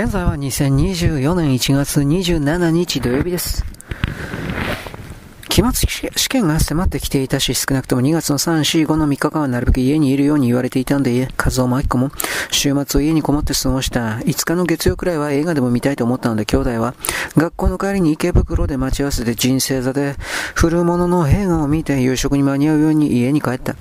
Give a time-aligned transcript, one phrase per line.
[0.00, 3.64] 現在は2024年1月27日土曜日です。
[5.48, 5.72] 期末
[6.14, 12.12] 試験が迫ってきていたし、少なくとも2月の3、4、5の3日間はなるべく家にいるように言われていたんで、和夫も明子も
[12.52, 16.94] 週末を家にこもって過ごした5日の月曜くらいは映画でも見たいと思ったので、兄弟は
[17.36, 20.14] 学校の帰りに池袋で待ち合わせて人生座で
[20.54, 23.74] 古物の映画を見て夕食に間に合うように家に帰った。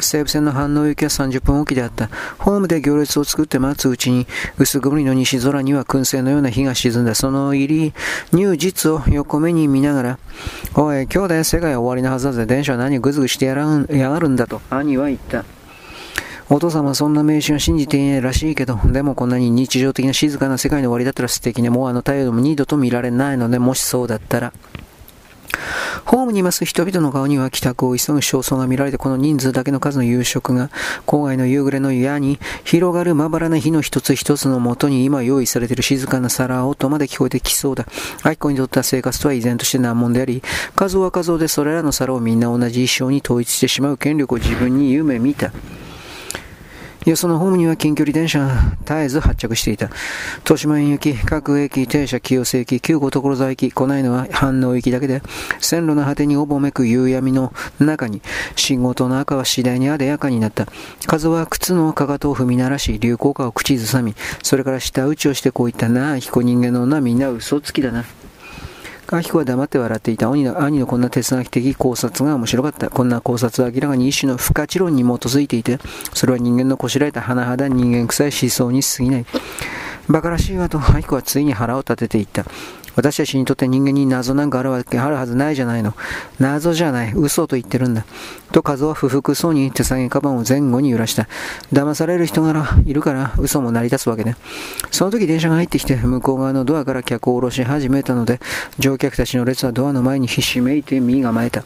[0.00, 2.08] 西武線の反応行きは30分おきであった。
[2.38, 4.26] ホームで行列を作って待つうちに、
[4.58, 7.14] 薄曇りの西空には燻製のような日が沈んだ。
[7.14, 7.94] その入り、
[8.32, 10.18] 入実を横目に見ながら、
[10.74, 12.46] おい、兄弟世界は終わりのはずだぜ。
[12.46, 15.44] 電車は何ぐずぐしてやらんやがるんだと、兄は言った。
[16.48, 21.70] お父様はそんな迷信は信じていないらしいけど、でもこんなに日常的な静かな世界の終わりだったら素敵ね。
[21.70, 24.52] もうあの太陽でも二度と見られないので、もしそうだったら。
[26.06, 30.70] ホームにいます人々の顔には帰宅を急ぐ焦燥が見られて、この人数だけの数の夕食が、
[31.04, 37.86] 郊外の夕暮れの矢に広がるまばらな火の一つ一つのもとに今用意されている静かな皿音まで聞こえてきそうだ。
[38.22, 40.42] 愛子にとっては生活とは依然として難問であり、
[40.76, 45.50] 数は数でそれらの皿をみんな同じ衣装に統一してしまう権力を自分に夢見た。
[47.10, 49.90] よそのホームには近距離電車が絶えず発着していた。
[50.38, 55.22] 豊島園行き、各駅、停車、清瀬駅、旧五所沢駅、来ないのは反応行きだけで、
[55.60, 58.22] 線路の果てにおぼめく夕闇の中に、
[58.56, 60.66] 信号灯の赤は次第にあでやかになった。
[61.06, 68.04] 風は靴のかかとを踏み鳴らし、流行歌を口ずさみ、それから舌打ちをしてこう言ったな、彦人間の女みんな嘘つきだな。
[69.08, 72.90] アヒコは黙って笑っていた兄の兄のこんな哲学的考察が面白かった。
[72.90, 75.78] こんな考察は明らかに一種の不可知論に基づいていて、
[76.12, 79.26] それは人間のこしらえた甚だ人間臭い思想に過ぎない。
[80.08, 82.44] 馬鹿らしいわと、アキコはついに腹を立てていった。
[82.96, 85.94] 私たちにとって人間に謎なんかあるわけあるはずないじゃないの。
[86.40, 87.12] 謎じゃない。
[87.12, 88.04] 嘘と言ってるんだ。
[88.52, 91.28] と、カズは不服そうに手提げカバンを前後に揺らした。
[91.72, 94.36] 騙される人がいるから嘘も成り立つわけね。
[94.90, 98.40] その時電車が入ってきて、向こう側のドアから客を下ろし始めたので、
[98.78, 101.64] 乗客たちの列はドアの前にひしめいて身構えた。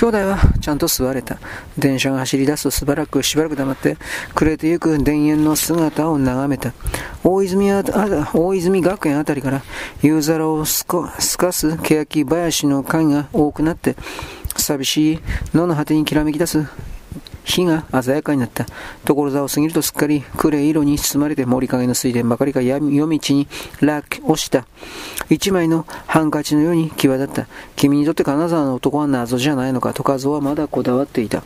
[0.00, 1.38] 兄弟はちゃんと座れた。
[1.76, 3.98] 電車が走り出すとしばらくしばらく黙って、
[4.34, 6.72] 暮れてゆく田園の姿を眺めた。
[7.22, 7.84] 大泉あ
[8.32, 9.62] 大泉学園あたりから
[10.00, 11.12] 夕皿をすか
[11.52, 13.94] す欅林の影が多くなって、
[14.56, 15.20] 寂しい
[15.52, 16.64] 野の果てにきらめき出す
[17.50, 18.66] 火が鮮やかになった。
[19.04, 23.48] 所沢を過ぎるとすっかり暗い色に包まれて森影の水田ばかりが夜道に
[23.80, 24.66] 落落した。
[25.28, 27.46] 一枚のハンカチのように際立った。
[27.76, 31.42] 君にとって金沢の男は謎じゃないのかと和夫はまだこだわっていた。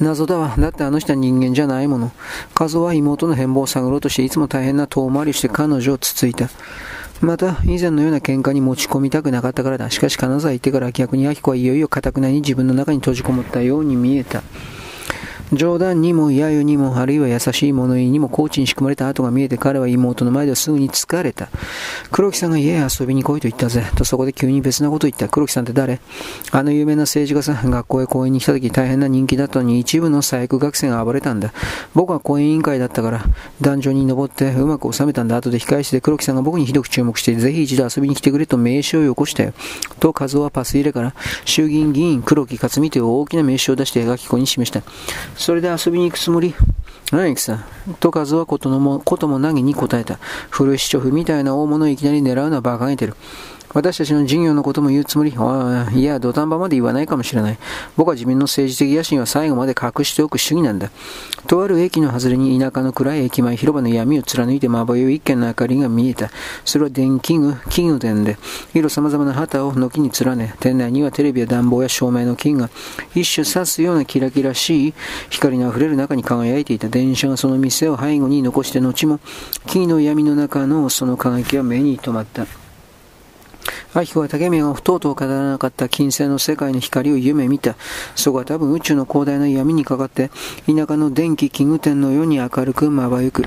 [0.00, 0.54] 謎だわ。
[0.58, 2.12] だってあの人は人間じゃないもの。
[2.58, 6.48] 和夫は妹の変貌を探ろうとしていつも大変な遠回りして彼女をつついた。
[7.20, 9.90] また、以前のような喧嘩に持ち込みたくなかったからだ。
[9.90, 14.42] しかし、金沢行ってから逆に明子はいよいよ堅くなに自分の中に閉じこもったように見えた。
[15.52, 21.48] 冗談にも揶揄にも、あるいは優しい物言いにもコーチに仕組まれた跡が見えて彼は妹の前ではすぐに疲れた。
[22.10, 23.84] 黒木さんが家へ遊びに来いと言ったぜ。
[23.96, 25.28] とそこで急に別なこと言った。
[25.28, 26.00] 黒木さんって誰？
[26.52, 31.52] あの有名な政治家さん、学校へ講演に来た時大変な人気だったのに一部の左翼学生が暴れたんだ。
[31.94, 33.24] 僕は講演委員会だったから、
[33.60, 35.36] 壇上に登ってうまく収めたんだ。
[35.36, 39.52] 後で控え室で黒木さんが僕にひどく注目して、ぜひ一度遊びに来てくれと名刺をよこしたよ。
[39.98, 44.82] と、和夫はパス入れから、衆議院議員黒木克美という大きな名刺を出して描き子に示した。
[45.40, 46.54] それで遊びに行くつもり？
[47.12, 47.64] 何くさ
[47.98, 50.18] と数はことのも、ことも何に答えた。
[50.50, 53.14] 古い市長夫みたいな大物をいきなり狙うのは馬鹿げてる。
[53.72, 57.58] 私たちの事業のことも言うつもりいや、土壇場まで言わないかもしれない。
[57.96, 60.90] 僕は自分の政治的野心は最後まで隠しておく主義なんだ。
[61.46, 66.30] とある駅の外れに田舎の暗い駅前広場の闇を貫いてまばゆい一軒の明かりが見えた。
[66.64, 68.38] それは電気具、器具店で、
[68.74, 72.70] 色様々な旗を軒に連ね、店内にはテレビや暖房や照明の金が
[73.14, 74.94] 一種刺すようなキラキラしい
[75.30, 79.20] 光の溢れる中に輝いていた電車がその店を背後に残して後も、
[79.66, 82.59] 木の闇の中のその輝きは目に留まった。
[83.92, 87.74] アキコは竹宮がとうとう語らなかった金星の世界の光を夢見た。
[88.14, 90.30] そこは多分宇宙の広大な闇にかかって、
[90.66, 93.42] 田舎の電気器具店のように明るくまばゆく。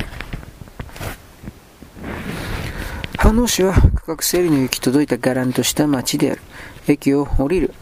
[3.18, 6.41] 飯能市は区画整理の行き届いたがらんとした街である。
[6.89, 7.73] 駅を降りる。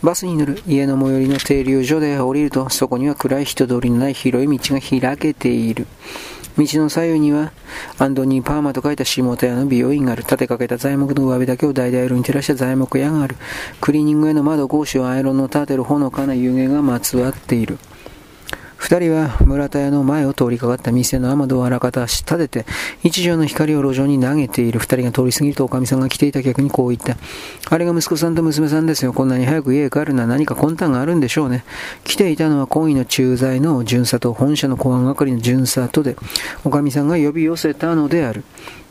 [0.00, 5.88] バスに乗る家の最寄りの停留所で降りると、そこには暗い人通りのない広い道が開けている。
[6.58, 7.52] 道の左右には、
[7.98, 10.22] アンドニー・パーマと書いた下手屋の美容院がある。
[10.22, 13.36] 立てかけた材木の上辺だけを橙色に照らした材木屋がある。
[13.80, 17.78] クリーニング屋の窓格子をアイロンの立てる炎かな湯気がまつわっている。
[18.86, 22.66] 二人は村田屋の前を通りかかった店の雨戸をあらかた立てて、
[23.02, 27.16] 一条の光を路上に投げている二人が通り過ぎるとおかみさんが来ていた客にこう言った。
[27.68, 29.12] あれが息子さんと娘さんですよ。
[29.12, 31.64] こんなに早く家へ帰るのは何か魂胆があるんでしょうね。
[32.04, 36.14] 来ていたのは懇意の駐在の巡査と本社の公安係の巡査とで、
[36.62, 38.44] おかみさんが呼び寄せたのである。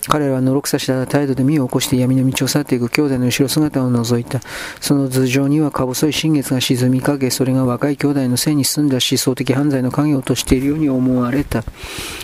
[0.07, 4.39] 彼らはのろくさした態度で身を起こして闇の道を去っていく兄弟の後ろ姿を覗いた。
[4.79, 11.63] その頭上にはか細い新月が沈みかけ、それが若い兄弟の背に住んだ思想的犯罪の影を落としているように思われた。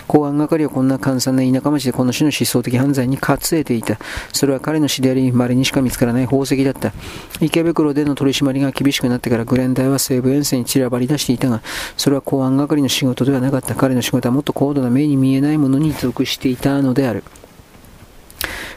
[0.07, 3.97] 公安係はこんな簡単な田舎町でこの種の思想的犯罪に担えていた。
[4.33, 6.93] それは彼の死であり、稀にしか見つからない宝石だった。
[7.39, 11.61] 池袋での取り締まりが厳しくなってからグレンダイは西部遠征に散らばり出していたが、
[11.97, 13.75] それは公安係の仕事ではなかった。
[13.75, 17.23] 彼の仕事はもっと高度な目に見えないものに属していたのである。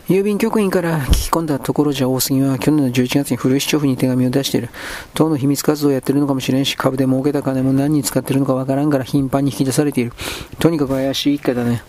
[0.08, 4.68] 郵便局員から聞き込んだところじゃ大杉は去年の11月に古市長府に手紙を出している。
[5.14, 10.12] 党の秘密活動をやってるのかもしれんし、株で儲けた金も何に使ってるのかわからんから頻繁に引き出されている。
[10.58, 11.82] とにかく怪しい一家だね。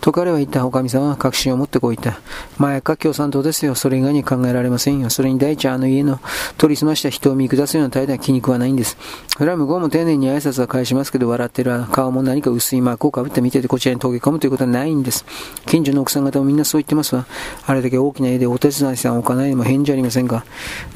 [0.00, 0.64] と彼は言った。
[0.64, 2.18] おかみさんは確信を持ってこう言った。
[2.56, 3.74] 前か共産党ですよ。
[3.74, 5.10] それ以外に考えられませんよ。
[5.10, 6.20] それに第一あの家の
[6.56, 8.96] 取り澄ました人を見下すような態度は気に食わないんです。
[9.36, 15.26] それは向こうも丁寧に挨拶は返しますけど、笑ってる顔も何か薄い膜をかぶって見ててこちらに溶け込むということはないんです。
[15.66, 17.26] 近所の奥さん方もみんなそう言ってますわ。
[17.68, 20.46] あれだけ大きな家でお手伝いさんを置かないにも返事ありませんか？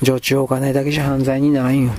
[0.01, 1.93] 常駐を置かないだけじゃ犯罪にならんよ。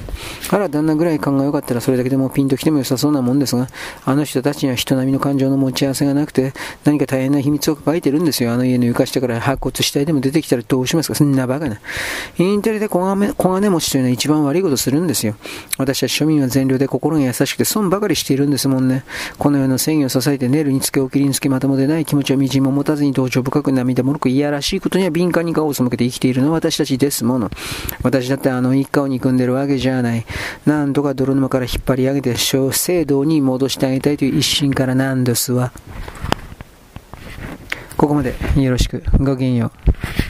[0.49, 3.67] あら旦那ぐらい勘が良かったらそれだけでもピンと来ても良さそうなもんですが、
[4.03, 6.53] あの人たちには人並みの感情の持ち合わせがなくて、
[6.85, 8.51] 何か大変な秘密を抱えてるんですよ。
[8.51, 11.15] あの家の床下から白骨死体でも出てきたらどうしますか？
[11.15, 11.79] そんなバカな。
[12.39, 15.35] インテリで小金小金持ちというのは一番悪いことするんですよ。
[15.77, 19.03] 私たち庶民は善良で心が優しくて損ばかりしているんですもんね。
[19.37, 27.51] この世の正義を支えてネルにつけおきりにつけまともでない気持ちをみじんも持たずに同情深く涙もろくいやらしいことには敏感に顔を背けて生きているのは私たちですもの。
[28.01, 30.25] 私だってあの一家を憎んでるわけじゃない。
[30.65, 35.71] なんとか泥沼から引っ張り上げて小制度に戻してあげたいという一心からなんですわ。
[37.97, 39.03] ここまでよろしく。
[39.19, 40.22] ごきげんよう。